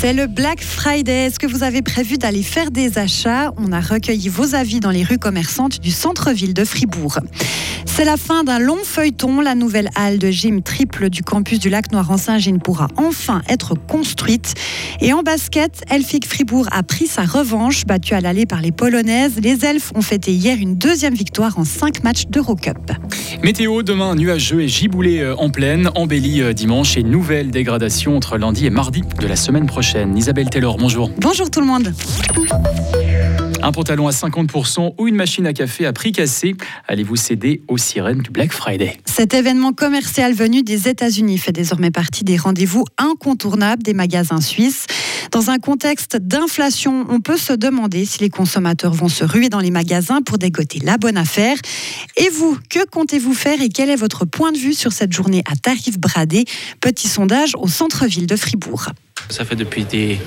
C'est 0.00 0.12
le 0.12 0.28
Black 0.28 0.62
Friday. 0.62 1.26
Est-ce 1.26 1.40
que 1.40 1.48
vous 1.48 1.64
avez 1.64 1.82
prévu 1.82 2.18
d'aller 2.18 2.44
faire 2.44 2.70
des 2.70 2.98
achats? 2.98 3.52
On 3.56 3.72
a 3.72 3.80
recueilli 3.80 4.28
vos 4.28 4.54
avis 4.54 4.78
dans 4.78 4.92
les 4.92 5.02
rues 5.02 5.18
commerçantes 5.18 5.80
du 5.80 5.90
centre-ville 5.90 6.54
de 6.54 6.64
Fribourg. 6.64 7.18
C'est 7.84 8.04
la 8.04 8.16
fin 8.16 8.44
d'un 8.44 8.60
long 8.60 8.78
feuilleton. 8.84 9.40
La 9.40 9.56
nouvelle 9.56 9.90
halle 9.96 10.18
de 10.18 10.30
gym 10.30 10.62
triple 10.62 11.10
du 11.10 11.24
campus 11.24 11.58
du 11.58 11.68
lac 11.68 11.90
Noir 11.90 12.08
en 12.12 12.16
Saint-Gine 12.16 12.60
pourra 12.60 12.86
enfin 12.94 13.42
être 13.48 13.74
construite. 13.74 14.54
Et 15.00 15.12
en 15.12 15.24
basket, 15.24 15.82
Elfic 15.90 16.28
Fribourg 16.28 16.68
a 16.70 16.84
pris 16.84 17.08
sa 17.08 17.22
revanche. 17.22 17.84
Battu 17.84 18.14
à 18.14 18.20
l'aller 18.20 18.46
par 18.46 18.60
les 18.60 18.70
Polonaises, 18.70 19.40
les 19.42 19.64
Elfes 19.64 19.90
ont 19.96 20.02
fêté 20.02 20.32
hier 20.32 20.58
une 20.60 20.76
deuxième 20.76 21.14
victoire 21.14 21.58
en 21.58 21.64
cinq 21.64 22.04
matchs 22.04 22.26
d'Eurocup. 22.28 22.92
Météo, 23.42 23.82
demain 23.82 24.14
nuageux 24.14 24.62
et 24.62 24.68
giboulé 24.68 25.20
euh, 25.20 25.36
en 25.36 25.50
pleine, 25.50 25.90
embellie 25.94 26.42
euh, 26.42 26.52
dimanche 26.52 26.96
et 26.96 27.02
nouvelle 27.02 27.50
dégradation 27.50 28.16
entre 28.16 28.38
lundi 28.38 28.66
et 28.66 28.70
mardi 28.70 29.02
de 29.20 29.26
la 29.26 29.36
semaine 29.36 29.66
prochaine. 29.66 30.16
Isabelle 30.16 30.50
Taylor, 30.50 30.76
bonjour. 30.76 31.10
Bonjour 31.18 31.50
tout 31.50 31.60
le 31.60 31.66
monde. 31.66 31.92
Un 33.60 33.72
pantalon 33.72 34.06
à 34.06 34.12
50% 34.12 34.94
ou 34.98 35.08
une 35.08 35.16
machine 35.16 35.46
à 35.46 35.52
café 35.52 35.84
à 35.84 35.92
prix 35.92 36.12
cassé. 36.12 36.54
Allez-vous 36.86 37.16
céder 37.16 37.62
aux 37.66 37.76
sirènes 37.76 38.20
du 38.20 38.30
Black 38.30 38.52
Friday? 38.52 38.96
Cet 39.04 39.34
événement 39.34 39.72
commercial 39.72 40.32
venu 40.32 40.62
des 40.62 40.88
États-Unis 40.88 41.38
fait 41.38 41.52
désormais 41.52 41.90
partie 41.90 42.22
des 42.22 42.36
rendez-vous 42.36 42.84
incontournables 42.98 43.82
des 43.82 43.94
magasins 43.94 44.40
suisses. 44.40 44.86
Dans 45.32 45.50
un 45.50 45.58
contexte 45.58 46.16
d'inflation, 46.16 47.04
on 47.08 47.20
peut 47.20 47.36
se 47.36 47.52
demander 47.52 48.04
si 48.04 48.20
les 48.20 48.30
consommateurs 48.30 48.94
vont 48.94 49.08
se 49.08 49.24
ruer 49.24 49.48
dans 49.48 49.60
les 49.60 49.72
magasins 49.72 50.22
pour 50.22 50.38
dégoter 50.38 50.78
la 50.78 50.96
bonne 50.96 51.16
affaire. 51.16 51.56
Et 52.16 52.28
vous, 52.30 52.56
que 52.70 52.86
comptez-vous 52.86 53.34
faire 53.34 53.60
et 53.60 53.68
quel 53.68 53.90
est 53.90 53.96
votre 53.96 54.24
point 54.24 54.52
de 54.52 54.58
vue 54.58 54.74
sur 54.74 54.92
cette 54.92 55.12
journée 55.12 55.42
à 55.50 55.56
tarif 55.56 55.98
bradé 55.98 56.44
Petit 56.80 57.08
sondage 57.08 57.54
au 57.56 57.66
centre-ville 57.66 58.26
de 58.26 58.36
Fribourg. 58.36 58.86
Ça 59.30 59.44
fait 59.44 59.56
depuis 59.56 59.84
des 59.84 60.18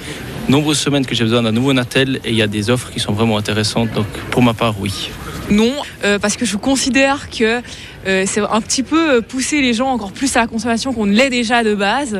nombreuses 0.47 0.79
semaines 0.79 1.05
que 1.05 1.15
j'ai 1.15 1.23
besoin 1.23 1.41
d'un 1.41 1.51
nouveau 1.51 1.73
Natel 1.73 2.19
et 2.23 2.29
il 2.29 2.35
y 2.35 2.41
a 2.41 2.47
des 2.47 2.69
offres 2.69 2.91
qui 2.91 2.99
sont 2.99 3.13
vraiment 3.13 3.37
intéressantes. 3.37 3.91
Donc 3.93 4.07
pour 4.29 4.41
ma 4.41 4.53
part, 4.53 4.75
oui. 4.79 5.09
Non, 5.49 5.73
euh, 6.05 6.17
parce 6.17 6.37
que 6.37 6.45
je 6.45 6.55
considère 6.55 7.29
que 7.29 7.61
euh, 8.07 8.23
c'est 8.25 8.39
un 8.39 8.61
petit 8.61 8.83
peu 8.83 9.15
euh, 9.15 9.21
pousser 9.21 9.61
les 9.61 9.73
gens 9.73 9.89
encore 9.89 10.13
plus 10.13 10.35
à 10.37 10.41
la 10.41 10.47
consommation 10.47 10.93
qu'on 10.93 11.05
ne 11.05 11.13
l'est 11.13 11.29
déjà 11.29 11.63
de 11.63 11.75
base. 11.75 12.19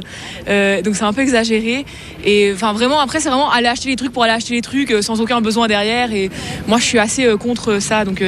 donc 0.83 0.95
c'est 0.95 1.03
un 1.03 1.13
peu 1.13 1.21
exagéré. 1.21 1.85
Et 2.25 2.51
enfin 2.53 2.73
vraiment 2.73 2.99
après 2.99 3.19
c'est 3.19 3.29
vraiment 3.29 3.49
aller 3.49 3.67
acheter 3.67 3.89
les 3.89 3.95
trucs 3.95 4.11
pour 4.11 4.23
aller 4.23 4.33
acheter 4.33 4.55
les 4.55 4.61
trucs 4.61 4.93
sans 5.01 5.21
aucun 5.21 5.39
besoin 5.39 5.67
derrière. 5.67 6.11
Et 6.11 6.29
moi 6.67 6.77
je 6.77 6.83
suis 6.83 6.99
assez 6.99 7.25
contre 7.39 7.79
ça, 7.79 8.03
donc 8.05 8.21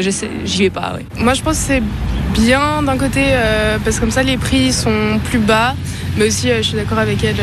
j'y 0.45 0.63
vais 0.63 0.69
pas. 0.69 0.97
Moi 1.17 1.33
je 1.33 1.41
pense 1.41 1.57
que 1.57 1.63
c'est 1.63 1.83
bien 2.33 2.81
d'un 2.83 2.97
côté 2.97 3.25
parce 3.83 3.97
que 3.97 4.01
comme 4.01 4.11
ça 4.11 4.23
les 4.23 4.37
prix 4.37 4.71
sont 4.71 5.19
plus 5.25 5.39
bas. 5.39 5.75
Mais 6.17 6.27
aussi 6.27 6.49
je 6.55 6.61
suis 6.61 6.75
d'accord 6.75 6.99
avec 6.99 7.23
elle, 7.23 7.37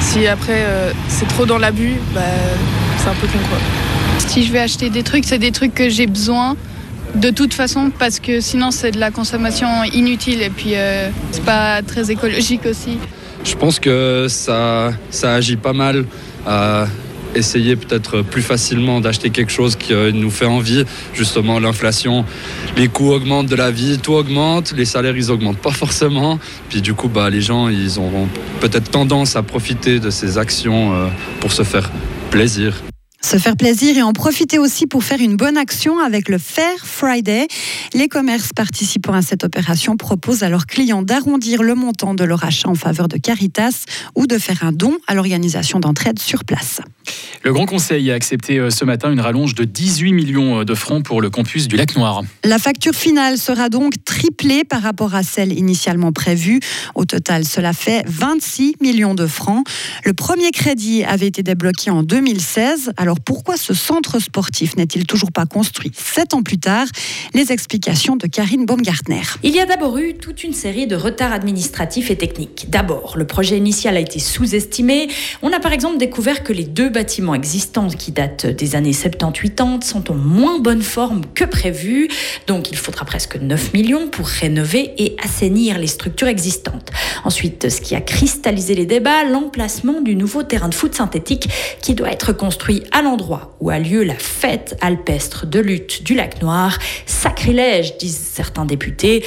si 0.00 0.26
après 0.26 0.64
c'est 1.08 1.28
trop 1.28 1.46
dans 1.46 1.58
l'abus, 1.58 1.94
bah, 2.14 2.20
c'est 2.98 3.08
un 3.08 3.14
peu 3.14 3.26
con 3.26 3.38
quoi. 3.48 3.58
Si 4.18 4.44
je 4.44 4.52
vais 4.52 4.60
acheter 4.60 4.90
des 4.90 5.02
trucs, 5.02 5.24
c'est 5.24 5.38
des 5.38 5.52
trucs 5.52 5.74
que 5.74 5.88
j'ai 5.88 6.06
besoin 6.06 6.56
de 7.14 7.30
toute 7.30 7.54
façon 7.54 7.90
parce 7.96 8.18
que 8.18 8.40
sinon 8.40 8.70
c'est 8.70 8.90
de 8.90 8.98
la 8.98 9.10
consommation 9.10 9.68
inutile 9.84 10.42
et 10.42 10.50
puis 10.50 10.72
euh, 10.74 11.08
c'est 11.30 11.44
pas 11.44 11.82
très 11.82 12.10
écologique 12.10 12.66
aussi. 12.66 12.98
Je 13.44 13.54
pense 13.54 13.78
que 13.78 14.26
ça, 14.28 14.92
ça 15.10 15.34
agit 15.34 15.56
pas 15.56 15.72
mal 15.72 16.06
à 16.46 16.86
essayer 17.34 17.76
peut-être 17.76 18.22
plus 18.22 18.42
facilement 18.42 19.00
d'acheter 19.00 19.30
quelque 19.30 19.52
chose 19.52 19.76
qui 19.76 19.92
euh, 19.92 20.12
nous 20.12 20.30
fait 20.30 20.46
envie. 20.46 20.84
Justement, 21.14 21.58
l'inflation, 21.58 22.24
les 22.76 22.88
coûts 22.88 23.12
augmentent 23.12 23.48
de 23.48 23.56
la 23.56 23.70
vie, 23.70 23.98
tout 23.98 24.14
augmente, 24.14 24.72
les 24.76 24.84
salaires 24.84 25.16
ils 25.16 25.30
augmentent 25.30 25.58
pas 25.58 25.72
forcément. 25.72 26.38
Puis 26.68 26.82
du 26.82 26.94
coup, 26.94 27.08
bah, 27.08 27.30
les 27.30 27.40
gens 27.40 27.68
ils 27.68 27.98
auront 27.98 28.28
peut-être 28.60 28.90
tendance 28.90 29.36
à 29.36 29.42
profiter 29.42 30.00
de 30.00 30.10
ces 30.10 30.38
actions 30.38 30.94
euh, 30.94 31.08
pour 31.40 31.52
se 31.52 31.62
faire 31.62 31.90
plaisir. 32.30 32.82
Se 33.24 33.38
faire 33.38 33.56
plaisir 33.56 33.96
et 33.96 34.02
en 34.02 34.12
profiter 34.12 34.58
aussi 34.58 34.86
pour 34.86 35.02
faire 35.02 35.18
une 35.18 35.36
bonne 35.36 35.56
action 35.56 35.98
avec 35.98 36.28
le 36.28 36.36
Fair 36.36 36.76
Friday. 36.84 37.48
Les 37.94 38.06
commerces 38.06 38.52
participant 38.52 39.14
à 39.14 39.22
cette 39.22 39.44
opération 39.44 39.96
proposent 39.96 40.42
à 40.42 40.50
leurs 40.50 40.66
clients 40.66 41.00
d'arrondir 41.00 41.62
le 41.62 41.74
montant 41.74 42.12
de 42.12 42.22
leur 42.22 42.44
achat 42.44 42.68
en 42.68 42.74
faveur 42.74 43.08
de 43.08 43.16
Caritas 43.16 43.86
ou 44.14 44.26
de 44.26 44.36
faire 44.36 44.62
un 44.62 44.72
don 44.72 44.98
à 45.06 45.14
l'organisation 45.14 45.80
d'entraide 45.80 46.18
sur 46.18 46.44
place. 46.44 46.82
Le 47.42 47.52
Grand 47.52 47.66
Conseil 47.66 48.10
a 48.10 48.14
accepté 48.14 48.58
euh, 48.58 48.70
ce 48.70 48.84
matin 48.84 49.12
une 49.12 49.20
rallonge 49.20 49.54
de 49.54 49.64
18 49.64 50.12
millions 50.12 50.60
euh, 50.60 50.64
de 50.64 50.74
francs 50.74 51.04
pour 51.04 51.20
le 51.20 51.30
campus 51.30 51.68
du 51.68 51.76
Lac 51.76 51.94
Noir. 51.96 52.22
La 52.42 52.58
facture 52.58 52.94
finale 52.94 53.38
sera 53.38 53.68
donc 53.68 54.02
triplée 54.04 54.64
par 54.64 54.82
rapport 54.82 55.14
à 55.14 55.22
celle 55.22 55.52
initialement 55.52 56.12
prévue. 56.12 56.60
Au 56.94 57.04
total, 57.04 57.44
cela 57.44 57.72
fait 57.72 58.02
26 58.06 58.76
millions 58.80 59.14
de 59.14 59.26
francs. 59.26 59.66
Le 60.04 60.14
premier 60.14 60.50
crédit 60.50 61.04
avait 61.04 61.26
été 61.26 61.42
débloqué 61.42 61.90
en 61.90 62.02
2016. 62.02 62.92
Alors 62.96 63.20
pourquoi 63.20 63.56
ce 63.56 63.74
centre 63.74 64.18
sportif 64.20 64.76
n'est-il 64.76 65.06
toujours 65.06 65.32
pas 65.32 65.46
construit 65.46 65.92
sept 65.94 66.34
ans 66.34 66.42
plus 66.42 66.58
tard? 66.58 66.86
Les 67.34 67.52
explications 67.52 68.16
de 68.16 68.26
Karine 68.26 68.64
Baumgartner. 68.64 69.22
Il 69.42 69.54
y 69.54 69.60
a 69.60 69.66
d'abord 69.66 69.98
eu 69.98 70.14
toute 70.14 70.44
une 70.44 70.54
série 70.54 70.86
de 70.86 70.96
retards 70.96 71.32
administratifs 71.32 72.10
et 72.10 72.16
techniques. 72.16 72.66
D'abord, 72.70 73.14
le 73.16 73.26
projet 73.26 73.58
initial 73.58 73.96
a 73.96 74.00
été 74.00 74.18
sous-estimé. 74.18 75.08
On 75.42 75.52
a 75.52 75.60
par 75.60 75.72
exemple 75.72 75.98
découvert 75.98 76.42
que 76.42 76.52
les 76.52 76.64
deux 76.64 76.90
bâtiments 76.94 77.34
existants 77.34 77.88
qui 77.88 78.12
datent 78.12 78.46
des 78.46 78.76
années 78.76 78.92
70-80 78.92 79.82
sont 79.82 80.10
en 80.10 80.14
moins 80.14 80.60
bonne 80.60 80.80
forme 80.80 81.22
que 81.34 81.44
prévu. 81.44 82.08
Donc 82.46 82.70
il 82.70 82.78
faudra 82.78 83.04
presque 83.04 83.36
9 83.36 83.74
millions 83.74 84.08
pour 84.08 84.26
rénover 84.26 84.94
et 84.96 85.16
assainir 85.22 85.78
les 85.78 85.88
structures 85.88 86.28
existantes. 86.28 86.90
Ensuite, 87.24 87.68
ce 87.68 87.80
qui 87.80 87.94
a 87.94 88.00
cristallisé 88.00 88.74
les 88.74 88.86
débats, 88.86 89.24
l'emplacement 89.24 90.00
du 90.00 90.16
nouveau 90.16 90.42
terrain 90.44 90.68
de 90.68 90.74
foot 90.74 90.94
synthétique 90.94 91.48
qui 91.82 91.94
doit 91.94 92.12
être 92.12 92.32
construit 92.32 92.84
à 92.92 93.02
l'endroit 93.02 93.56
où 93.60 93.70
a 93.70 93.78
lieu 93.78 94.04
la 94.04 94.14
fête 94.14 94.76
alpestre 94.80 95.46
de 95.46 95.58
lutte 95.58 96.04
du 96.04 96.14
lac 96.14 96.40
Noir. 96.40 96.78
Sacrilège, 97.06 97.98
disent 97.98 98.16
certains 98.16 98.64
députés 98.64 99.24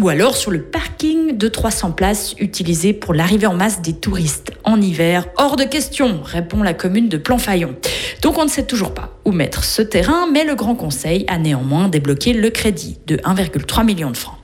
ou 0.00 0.08
alors 0.08 0.36
sur 0.36 0.50
le 0.50 0.62
parking 0.62 1.36
de 1.36 1.48
300 1.48 1.92
places 1.92 2.34
utilisé 2.38 2.92
pour 2.92 3.14
l'arrivée 3.14 3.46
en 3.46 3.54
masse 3.54 3.80
des 3.80 3.92
touristes 3.92 4.52
en 4.64 4.80
hiver. 4.80 5.26
Hors 5.36 5.56
de 5.56 5.64
question, 5.64 6.20
répond 6.22 6.62
la 6.62 6.74
commune 6.74 7.08
de 7.08 7.16
Planfaillon. 7.16 7.74
Donc 8.22 8.38
on 8.38 8.44
ne 8.44 8.50
sait 8.50 8.66
toujours 8.66 8.94
pas 8.94 9.18
où 9.24 9.32
mettre 9.32 9.64
ce 9.64 9.82
terrain, 9.82 10.26
mais 10.32 10.44
le 10.44 10.54
Grand 10.54 10.74
Conseil 10.74 11.24
a 11.28 11.38
néanmoins 11.38 11.88
débloqué 11.88 12.32
le 12.32 12.50
crédit 12.50 12.98
de 13.06 13.16
1,3 13.16 13.84
million 13.84 14.10
de 14.10 14.16
francs. 14.16 14.38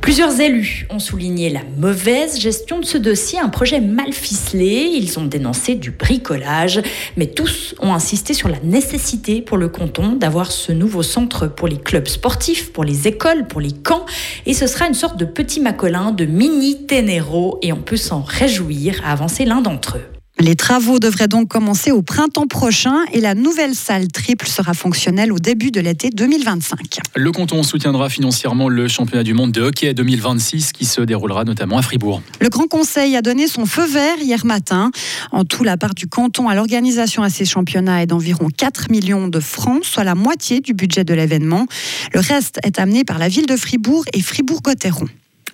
Plusieurs 0.00 0.40
élus 0.40 0.86
ont 0.88 0.98
souligné 0.98 1.50
la 1.50 1.60
mauvaise 1.76 2.40
gestion 2.40 2.78
de 2.78 2.84
ce 2.84 2.96
dossier, 2.96 3.38
un 3.38 3.50
projet 3.50 3.80
mal 3.80 4.12
ficelé. 4.12 4.90
Ils 4.92 5.18
ont 5.18 5.26
dénoncé 5.26 5.74
du 5.74 5.90
bricolage, 5.90 6.80
mais 7.16 7.26
tous 7.26 7.74
ont 7.80 7.92
insisté 7.92 8.32
sur 8.32 8.48
la 8.48 8.58
nécessité 8.64 9.42
pour 9.42 9.58
le 9.58 9.68
canton 9.68 10.12
d'avoir 10.12 10.52
ce 10.52 10.72
nouveau 10.72 11.02
centre 11.02 11.46
pour 11.46 11.68
les 11.68 11.78
clubs 11.78 12.08
sportifs, 12.08 12.72
pour 12.72 12.84
les 12.84 13.08
écoles, 13.08 13.46
pour 13.46 13.60
les 13.60 13.72
camps. 13.72 14.06
Et 14.46 14.54
ce 14.54 14.66
sera 14.66 14.88
une 14.88 14.94
sorte 14.94 15.18
de 15.18 15.26
petit 15.26 15.60
macolin, 15.60 16.12
de 16.12 16.24
mini 16.24 16.86
Ténéro, 16.86 17.58
et 17.60 17.72
on 17.72 17.82
peut 17.82 17.98
s'en 17.98 18.22
réjouir 18.22 19.00
à 19.04 19.12
avancer 19.12 19.44
l'un 19.44 19.60
d'entre 19.60 19.98
eux. 19.98 20.19
Les 20.40 20.56
travaux 20.56 20.98
devraient 20.98 21.28
donc 21.28 21.48
commencer 21.48 21.90
au 21.90 22.00
printemps 22.00 22.46
prochain 22.46 22.96
et 23.12 23.20
la 23.20 23.34
nouvelle 23.34 23.74
salle 23.74 24.08
triple 24.08 24.46
sera 24.46 24.72
fonctionnelle 24.72 25.32
au 25.32 25.38
début 25.38 25.70
de 25.70 25.82
l'été 25.82 26.08
2025. 26.08 26.98
Le 27.14 27.30
canton 27.30 27.62
soutiendra 27.62 28.08
financièrement 28.08 28.70
le 28.70 28.88
championnat 28.88 29.22
du 29.22 29.34
monde 29.34 29.52
de 29.52 29.60
hockey 29.60 29.92
2026 29.92 30.72
qui 30.72 30.86
se 30.86 31.02
déroulera 31.02 31.44
notamment 31.44 31.76
à 31.76 31.82
Fribourg. 31.82 32.22
Le 32.40 32.48
Grand 32.48 32.68
Conseil 32.68 33.16
a 33.16 33.22
donné 33.22 33.48
son 33.48 33.66
feu 33.66 33.84
vert 33.84 34.16
hier 34.22 34.46
matin. 34.46 34.90
En 35.30 35.44
tout, 35.44 35.62
la 35.62 35.76
part 35.76 35.94
du 35.94 36.06
canton 36.06 36.48
à 36.48 36.54
l'organisation 36.54 37.22
à 37.22 37.28
ces 37.28 37.44
championnats 37.44 38.02
est 38.02 38.06
d'environ 38.06 38.48
4 38.48 38.90
millions 38.90 39.28
de 39.28 39.40
francs, 39.40 39.84
soit 39.84 40.04
la 40.04 40.14
moitié 40.14 40.60
du 40.60 40.72
budget 40.72 41.04
de 41.04 41.12
l'événement. 41.12 41.66
Le 42.14 42.20
reste 42.20 42.60
est 42.62 42.78
amené 42.78 43.04
par 43.04 43.18
la 43.18 43.28
ville 43.28 43.46
de 43.46 43.56
Fribourg 43.56 44.04
et 44.14 44.22
Fribourg-Gotteron. 44.22 45.06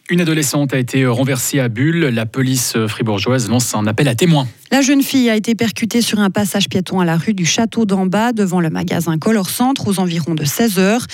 Une 0.08 0.20
adolescente 0.20 0.72
a 0.72 0.78
été 0.78 1.04
renversée 1.04 1.58
à 1.58 1.68
Bulle. 1.68 2.04
La 2.06 2.26
police 2.26 2.74
fribourgeoise 2.86 3.48
lance 3.48 3.74
un 3.74 3.88
appel 3.88 4.06
à 4.06 4.14
témoins. 4.14 4.46
La 4.70 4.80
jeune 4.80 5.02
fille 5.02 5.30
a 5.30 5.36
été 5.36 5.54
percutée 5.54 6.00
sur 6.00 6.20
un 6.20 6.30
passage 6.30 6.68
piéton 6.68 7.00
à 7.00 7.04
la 7.04 7.16
rue 7.16 7.34
du 7.34 7.44
Château 7.44 7.86
d'en 7.86 8.06
bas 8.06 8.32
devant 8.32 8.60
le 8.60 8.68
magasin 8.70 9.18
Color 9.18 9.48
Centre 9.48 9.88
aux 9.88 9.98
environs 9.98 10.34
de 10.34 10.44
16 10.44 10.78
heures. 10.78 11.06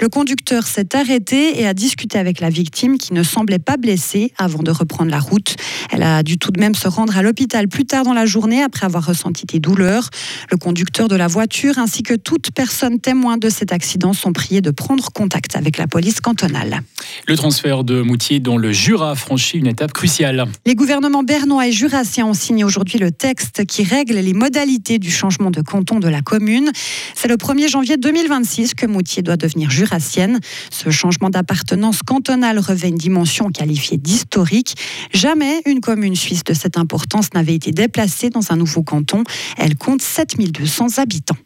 Le 0.00 0.08
conducteur 0.08 0.66
s'est 0.66 0.94
arrêté 0.94 1.60
et 1.60 1.66
a 1.66 1.74
discuté 1.74 2.18
avec 2.18 2.40
la 2.40 2.50
victime 2.50 2.98
qui 2.98 3.14
ne 3.14 3.22
semblait 3.22 3.58
pas 3.58 3.76
blessée 3.76 4.32
avant 4.38 4.62
de 4.62 4.70
reprendre 4.70 5.10
la 5.10 5.20
route. 5.20 5.56
Elle 5.90 6.02
a 6.02 6.22
dû 6.22 6.38
tout 6.38 6.50
de 6.50 6.60
même 6.60 6.74
se 6.74 6.88
rendre 6.88 7.16
à 7.16 7.22
l'hôpital 7.22 7.68
plus 7.68 7.84
tard 7.84 8.04
dans 8.04 8.12
la 8.12 8.26
journée 8.26 8.62
après 8.62 8.86
avoir 8.86 9.06
ressenti 9.06 9.46
des 9.46 9.60
douleurs. 9.60 10.10
Le 10.50 10.56
conducteur 10.56 11.08
de 11.08 11.16
la 11.16 11.28
voiture 11.28 11.78
ainsi 11.78 12.02
que 12.02 12.14
toute 12.14 12.50
personne 12.50 13.00
témoin 13.00 13.38
de 13.38 13.48
cet 13.48 13.72
accident 13.72 14.12
sont 14.12 14.32
priés 14.32 14.60
de 14.60 14.70
prendre 14.70 15.10
contact 15.12 15.56
avec 15.56 15.78
la 15.78 15.86
police 15.86 16.20
cantonale. 16.20 16.82
Le 17.26 17.36
transfert 17.36 17.84
de 17.84 18.02
Moutier 18.02 18.35
dont 18.40 18.58
le 18.58 18.72
Jura 18.72 19.14
franchit 19.14 19.58
une 19.58 19.66
étape 19.66 19.92
cruciale. 19.92 20.46
Les 20.64 20.74
gouvernements 20.74 21.22
bernois 21.22 21.66
et 21.66 21.72
jurassiens 21.72 22.26
ont 22.26 22.34
signé 22.34 22.64
aujourd'hui 22.64 22.98
le 22.98 23.10
texte 23.10 23.64
qui 23.66 23.82
règle 23.82 24.14
les 24.14 24.32
modalités 24.32 24.98
du 24.98 25.10
changement 25.10 25.50
de 25.50 25.60
canton 25.60 25.98
de 25.98 26.08
la 26.08 26.22
commune. 26.22 26.70
C'est 27.14 27.28
le 27.28 27.36
1er 27.36 27.68
janvier 27.68 27.96
2026 27.96 28.74
que 28.74 28.86
Moutier 28.86 29.22
doit 29.22 29.36
devenir 29.36 29.70
jurassienne. 29.70 30.40
Ce 30.70 30.90
changement 30.90 31.30
d'appartenance 31.30 32.02
cantonale 32.02 32.58
revêt 32.58 32.88
une 32.88 32.96
dimension 32.96 33.50
qualifiée 33.50 33.96
d'historique. 33.96 34.76
Jamais 35.12 35.62
une 35.66 35.80
commune 35.80 36.16
suisse 36.16 36.44
de 36.44 36.54
cette 36.54 36.78
importance 36.78 37.32
n'avait 37.34 37.54
été 37.54 37.70
déplacée 37.70 38.30
dans 38.30 38.52
un 38.52 38.56
nouveau 38.56 38.82
canton. 38.82 39.24
Elle 39.56 39.76
compte 39.76 40.02
7200 40.02 40.98
habitants. 40.98 41.36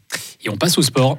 Et 0.43 0.49
on 0.49 0.57
passe 0.57 0.77
au 0.77 0.81
sport. 0.81 1.17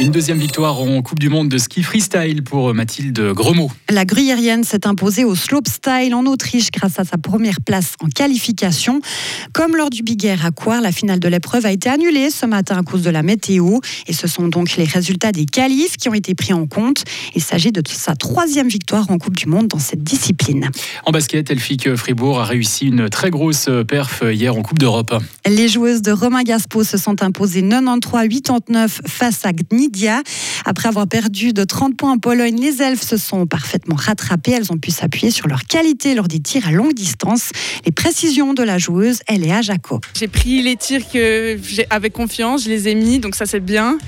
Une 0.00 0.10
deuxième 0.10 0.38
victoire 0.38 0.80
en 0.80 1.02
Coupe 1.02 1.20
du 1.20 1.28
Monde 1.28 1.48
de 1.48 1.56
ski 1.56 1.84
freestyle 1.84 2.42
pour 2.42 2.74
Mathilde 2.74 3.30
Gremaud. 3.32 3.70
La 3.88 4.04
gruyérienne 4.04 4.64
s'est 4.64 4.88
imposée 4.88 5.22
au 5.22 5.36
slopestyle 5.36 6.16
en 6.16 6.26
Autriche 6.26 6.72
grâce 6.72 6.98
à 6.98 7.04
sa 7.04 7.16
première 7.16 7.60
place 7.60 7.92
en 8.02 8.08
qualification. 8.08 9.00
Comme 9.52 9.76
lors 9.76 9.90
du 9.90 10.02
Big 10.02 10.24
Air 10.24 10.44
à 10.44 10.50
Coire, 10.50 10.80
la 10.80 10.90
finale 10.90 11.20
de 11.20 11.28
l'épreuve 11.28 11.64
a 11.64 11.70
été 11.70 11.88
annulée 11.88 12.30
ce 12.30 12.44
matin 12.44 12.76
à 12.76 12.82
cause 12.82 13.02
de 13.02 13.10
la 13.10 13.22
météo. 13.22 13.78
Et 14.08 14.12
ce 14.12 14.26
sont 14.26 14.48
donc 14.48 14.74
les 14.74 14.84
résultats 14.84 15.30
des 15.30 15.46
qualifs 15.46 15.96
qui 15.96 16.08
ont 16.08 16.14
été 16.14 16.34
pris 16.34 16.52
en 16.52 16.66
compte. 16.66 17.04
Il 17.36 17.42
s'agit 17.42 17.70
de 17.70 17.80
sa 17.88 18.16
troisième 18.16 18.68
victoire 18.68 19.08
en 19.12 19.18
Coupe 19.18 19.36
du 19.36 19.46
Monde 19.46 19.68
dans 19.68 19.78
cette 19.78 20.02
discipline. 20.02 20.70
En 21.06 21.12
basket, 21.12 21.52
Elfique 21.52 21.94
Fribourg 21.94 22.40
a 22.40 22.44
réussi 22.44 22.86
une 22.86 23.08
très 23.08 23.30
grosse 23.30 23.70
perf 23.86 24.24
hier 24.28 24.56
en 24.56 24.62
Coupe 24.62 24.80
d'Europe. 24.80 25.14
Les 25.46 25.68
joueuses 25.68 26.02
de 26.02 26.10
Romain 26.10 26.42
Gaspo 26.42 26.82
se 26.82 26.98
sont 26.98 27.22
imposées 27.22 27.62
93-89 27.62 28.88
face 29.06 29.46
à 29.46 29.52
Après 30.64 30.88
avoir 30.88 31.06
perdu 31.06 31.52
de 31.52 31.64
30 31.64 31.96
points 31.96 32.12
en 32.12 32.18
Pologne, 32.18 32.58
les 32.60 32.82
elfes 32.82 33.02
se 33.02 33.16
sont 33.16 33.46
parfaitement 33.46 33.96
rattrapées. 33.96 34.52
Elles 34.52 34.72
ont 34.72 34.78
pu 34.78 34.90
s'appuyer 34.90 35.30
sur 35.30 35.48
leur 35.48 35.64
qualité 35.64 36.14
lors 36.14 36.28
des 36.28 36.40
tirs 36.40 36.68
à 36.68 36.72
longue 36.72 36.94
distance. 36.94 37.50
Les 37.84 37.92
précisions 37.92 38.54
de 38.54 38.62
la 38.62 38.78
joueuse 38.78 39.20
Eléa 39.28 39.62
Jaco. 39.62 40.00
J'ai 40.18 40.28
pris 40.28 40.62
les 40.62 40.76
tirs 40.76 41.02
que 41.10 41.58
avec 41.90 42.12
confiance, 42.12 42.64
je 42.64 42.68
les 42.68 42.88
ai 42.88 42.94
mis, 42.94 43.18
donc 43.18 43.34
ça 43.34 43.46
c'est 43.46 43.60
bien. 43.60 43.98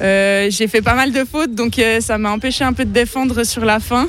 Euh, 0.00 0.48
j'ai 0.50 0.66
fait 0.66 0.82
pas 0.82 0.94
mal 0.94 1.12
de 1.12 1.24
fautes, 1.24 1.54
donc 1.54 1.78
euh, 1.78 2.00
ça 2.00 2.18
m'a 2.18 2.30
empêché 2.30 2.64
un 2.64 2.72
peu 2.72 2.84
de 2.84 2.92
défendre 2.92 3.44
sur 3.44 3.64
la 3.64 3.80
fin. 3.80 4.08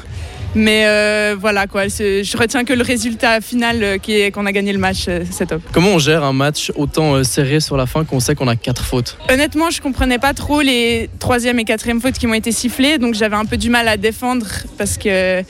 Mais 0.55 0.85
euh, 0.85 1.35
voilà, 1.37 1.67
quoi, 1.67 1.89
je 1.89 2.37
retiens 2.37 2.63
que 2.63 2.71
le 2.71 2.81
résultat 2.81 3.41
final 3.41 3.83
euh, 3.83 3.97
qui 3.97 4.13
est 4.13 4.31
qu'on 4.31 4.45
a 4.45 4.53
gagné 4.53 4.71
le 4.71 4.79
match, 4.79 5.05
euh, 5.09 5.25
c'est 5.29 5.47
top. 5.47 5.61
Comment 5.73 5.89
on 5.89 5.99
gère 5.99 6.23
un 6.23 6.31
match 6.31 6.71
autant 6.75 7.21
serré 7.25 7.59
sur 7.59 7.75
la 7.75 7.85
fin 7.85 8.05
qu'on 8.05 8.21
sait 8.21 8.35
qu'on 8.35 8.47
a 8.47 8.55
quatre 8.55 8.85
fautes? 8.85 9.17
Honnêtement, 9.29 9.69
je 9.69 9.81
comprenais 9.81 10.17
pas 10.17 10.33
trop 10.33 10.61
les 10.61 11.09
troisième 11.19 11.59
et 11.59 11.65
quatrième 11.65 11.99
fautes 11.99 12.17
qui 12.17 12.25
m'ont 12.25 12.35
été 12.35 12.53
sifflées, 12.53 12.97
donc 12.97 13.15
j'avais 13.15 13.35
un 13.35 13.43
peu 13.43 13.57
du 13.57 13.69
mal 13.69 13.89
à 13.89 13.97
défendre 13.97 14.47
parce 14.77 14.97
que 14.97 15.43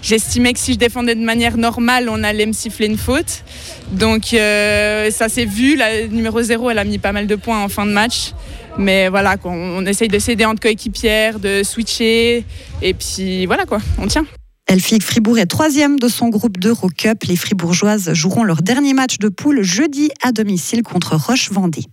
j'estimais 0.00 0.52
que 0.52 0.60
si 0.60 0.74
je 0.74 0.78
défendais 0.78 1.16
de 1.16 1.24
manière 1.24 1.56
normale, 1.56 2.08
on 2.08 2.22
allait 2.22 2.46
me 2.46 2.52
siffler 2.52 2.86
une 2.86 2.98
faute. 2.98 3.42
Donc 3.90 4.26
ça 4.26 5.28
s'est 5.28 5.44
vu, 5.44 5.74
la 5.76 6.06
numéro 6.06 6.40
0, 6.40 6.70
elle 6.70 6.78
a 6.78 6.84
mis 6.84 6.98
pas 6.98 7.10
mal 7.10 7.26
de 7.26 7.34
points 7.34 7.64
en 7.64 7.68
fin 7.68 7.84
de 7.84 7.92
match. 7.92 8.32
Mais 8.78 9.08
voilà, 9.08 9.36
on, 9.44 9.50
on 9.50 9.86
essaye 9.86 10.08
de 10.08 10.18
s'aider 10.20 10.44
entre 10.44 10.60
coéquipières, 10.60 11.40
de 11.40 11.62
switcher, 11.64 12.44
et 12.80 12.94
puis 12.94 13.44
voilà 13.46 13.66
quoi, 13.66 13.78
on 13.98 14.06
tient. 14.06 14.24
Elfique 14.72 15.02
Fribourg 15.02 15.38
est 15.38 15.44
troisième 15.44 15.98
de 15.98 16.08
son 16.08 16.30
groupe 16.30 16.56
d'Eurocup. 16.56 17.24
Les 17.24 17.36
Fribourgeoises 17.36 18.14
joueront 18.14 18.42
leur 18.42 18.62
dernier 18.62 18.94
match 18.94 19.18
de 19.18 19.28
poule 19.28 19.60
jeudi 19.60 20.10
à 20.22 20.32
domicile 20.32 20.82
contre 20.82 21.14
Roche-Vendée. 21.14 21.84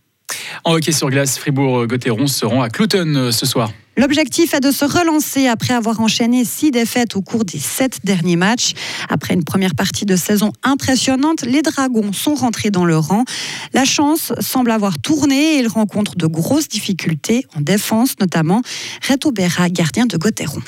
En 0.63 0.75
hockey 0.75 0.93
sur 0.93 1.09
glace, 1.09 1.37
Fribourg-Gotteron 1.37 2.27
seront 2.27 2.61
à 2.61 2.69
Clouton 2.69 3.15
euh, 3.15 3.31
ce 3.31 3.45
soir. 3.45 3.73
L'objectif 4.00 4.54
est 4.54 4.62
de 4.62 4.72
se 4.72 4.86
relancer 4.86 5.48
après 5.48 5.74
avoir 5.74 6.00
enchaîné 6.00 6.46
six 6.46 6.72
défaites 6.72 7.18
au 7.18 7.22
cours 7.22 7.44
des 7.44 7.60
sept 7.60 8.00
derniers 8.06 8.38
matchs. 8.38 8.72
Après 9.10 9.34
une 9.34 9.44
première 9.44 9.75
partie 9.75 10.06
de 10.06 10.16
saison 10.16 10.54
impressionnante, 10.63 11.42
les 11.42 11.62
Dragons 11.62 12.13
sont 12.13 12.34
rentrés 12.34 12.72
dans 12.72 12.86
le 12.86 12.98
rang. 12.98 13.25
La 13.74 13.84
chance 13.84 14.31
semble 14.40 14.72
avoir 14.72 15.00
tourné 15.00 15.56
et 15.56 15.60
ils 15.60 15.68
rencontrent 15.68 16.16
de 16.16 16.28
grosses 16.28 16.69
difficultés 16.69 17.46
en 17.57 17.60
défense, 17.60 18.13
notamment 18.22 18.62
Reto 19.06 19.34
Berra, 19.34 19.68
gardien 19.68 20.06
de 20.06 20.16
Gotteron. 20.16 20.62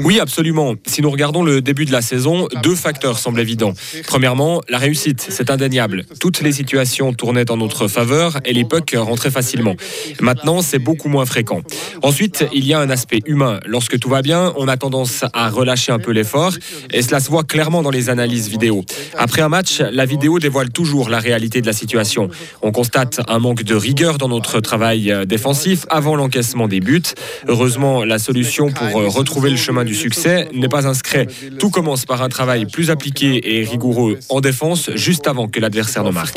Oui, 0.00 0.18
absolument. 0.18 0.74
Si 0.86 1.00
nous 1.00 1.12
regardons 1.12 1.44
le 1.44 1.62
début 1.62 1.84
de 1.84 1.92
la 1.92 2.02
saison, 2.02 2.48
deux 2.64 2.74
facteurs 2.74 3.20
semblent 3.20 3.38
évidents. 3.38 3.72
Premièrement, 4.08 4.62
la 4.68 4.78
réussite, 4.78 5.24
c'est 5.28 5.48
indéniable. 5.48 6.06
Toutes 6.18 6.40
les 6.40 6.50
situations 6.50 7.12
tournaient 7.12 7.52
en 7.52 7.56
notre 7.56 7.86
faveur 7.86 8.40
et 8.44 8.52
les 8.52 8.64
pucks 8.64 8.96
rentraient 8.98 9.30
facilement. 9.30 9.76
Maintenant, 10.20 10.60
c'est 10.60 10.80
beaucoup 10.80 11.08
moins 11.08 11.24
fréquent. 11.24 11.62
Ensuite, 12.02 12.46
il 12.52 12.66
y 12.66 12.74
a 12.74 12.80
un 12.80 12.90
aspect 12.90 13.20
humain. 13.26 13.60
Lorsque 13.66 13.98
tout 13.98 14.08
va 14.08 14.22
bien, 14.22 14.52
on 14.56 14.68
a 14.68 14.76
tendance 14.76 15.24
à 15.32 15.48
relâcher 15.48 15.92
un 15.92 15.98
peu 15.98 16.12
l'effort 16.12 16.52
et 16.92 17.02
cela 17.02 17.20
se 17.20 17.30
voit 17.30 17.44
clairement 17.44 17.82
dans 17.82 17.90
les 17.90 18.10
analyses 18.10 18.48
vidéo. 18.48 18.84
Après 19.16 19.42
un 19.42 19.48
match, 19.48 19.80
la 19.80 20.04
vidéo 20.04 20.38
dévoile 20.38 20.70
toujours 20.70 21.08
la 21.08 21.18
réalité 21.18 21.60
de 21.60 21.66
la 21.66 21.72
situation. 21.72 22.28
On 22.62 22.72
constate 22.72 23.20
un 23.28 23.38
manque 23.38 23.62
de 23.62 23.74
rigueur 23.74 24.18
dans 24.18 24.28
notre 24.28 24.60
travail 24.60 25.10
euh, 25.10 25.24
défensif 25.24 25.86
avant 25.88 26.16
l'encaissement 26.16 26.68
des 26.68 26.80
buts. 26.80 27.02
Heureusement, 27.48 28.04
la 28.04 28.18
solution 28.18 28.70
pour 28.70 29.00
euh, 29.00 29.08
retrouver 29.08 29.50
le 29.50 29.56
chemin 29.56 29.84
du 29.84 29.94
succès 29.94 30.48
n'est 30.52 30.68
pas 30.68 30.86
inscrite. 30.86 31.58
Tout 31.58 31.70
commence 31.70 32.04
par 32.04 32.22
un 32.22 32.28
travail 32.28 32.66
plus 32.66 32.90
appliqué 32.90 33.58
et 33.58 33.64
rigoureux 33.64 34.18
en 34.28 34.40
défense 34.40 34.90
juste 34.94 35.26
avant 35.26 35.48
que 35.48 35.60
l'adversaire 35.60 36.04
ne 36.04 36.10
marque. 36.10 36.36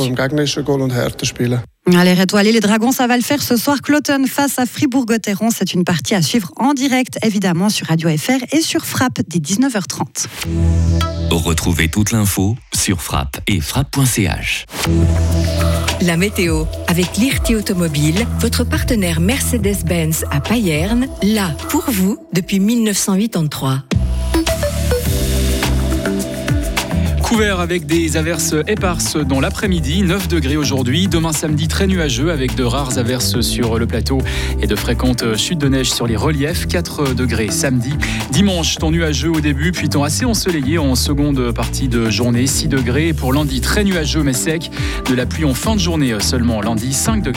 Allez, 1.95 2.19
étoilés, 2.19 2.51
les 2.51 2.59
Dragons, 2.59 2.91
ça 2.91 3.07
va 3.07 3.15
le 3.15 3.23
faire 3.23 3.41
ce 3.41 3.55
soir. 3.55 3.81
Cloton 3.81 4.25
face 4.27 4.59
à 4.59 4.65
Fribourg-Gotteron. 4.65 5.49
C'est 5.51 5.73
une 5.73 5.83
partie 5.83 6.15
à 6.15 6.21
suivre 6.21 6.51
en 6.57 6.73
direct, 6.73 7.17
évidemment, 7.23 7.69
sur 7.69 7.87
Radio 7.87 8.09
FR 8.09 8.43
et 8.51 8.61
sur 8.61 8.85
Frappe 8.85 9.19
dès 9.27 9.39
19h30. 9.39 10.25
Retrouvez 11.31 11.87
toute 11.89 12.11
l'info 12.11 12.55
sur 12.73 13.01
frappe 13.01 13.39
et 13.47 13.61
frappe.ch. 13.61 14.65
La 16.01 16.17
météo 16.17 16.65
avec 16.87 17.17
l'IRT 17.17 17.55
Automobile, 17.57 18.27
votre 18.39 18.63
partenaire 18.63 19.19
Mercedes-Benz 19.19 20.25
à 20.31 20.41
Payerne, 20.41 21.07
là 21.23 21.55
pour 21.69 21.85
vous 21.89 22.17
depuis 22.33 22.59
1983. 22.59 23.83
Couvert 27.27 27.59
avec 27.59 27.85
des 27.85 28.15
averses 28.15 28.55
éparses 28.67 29.17
dans 29.17 29.41
l'après-midi, 29.41 30.01
9 30.01 30.29
degrés 30.29 30.55
aujourd'hui. 30.55 31.09
Demain 31.09 31.33
samedi, 31.33 31.67
très 31.67 31.85
nuageux 31.85 32.31
avec 32.31 32.55
de 32.55 32.63
rares 32.63 32.97
averses 32.97 33.41
sur 33.41 33.77
le 33.77 33.85
plateau 33.85 34.19
et 34.61 34.65
de 34.65 34.75
fréquentes 34.77 35.35
chutes 35.35 35.59
de 35.59 35.67
neige 35.67 35.91
sur 35.91 36.07
les 36.07 36.15
reliefs. 36.15 36.67
4 36.67 37.13
degrés 37.13 37.49
samedi. 37.51 37.91
Dimanche, 38.31 38.77
temps 38.77 38.91
nuageux 38.91 39.29
au 39.29 39.41
début, 39.41 39.73
puis 39.73 39.89
temps 39.89 40.03
assez 40.03 40.23
ensoleillé 40.23 40.77
en 40.77 40.95
seconde 40.95 41.51
partie 41.51 41.89
de 41.89 42.09
journée. 42.09 42.47
6 42.47 42.69
degrés. 42.69 43.11
Pour 43.11 43.33
lundi, 43.33 43.59
très 43.59 43.83
nuageux 43.83 44.23
mais 44.23 44.31
sec. 44.31 44.71
De 45.09 45.13
la 45.13 45.25
pluie 45.25 45.43
en 45.43 45.53
fin 45.53 45.75
de 45.75 45.81
journée 45.81 46.15
seulement. 46.21 46.61
Lundi, 46.61 46.93
5 46.93 47.23
degrés. 47.23 47.25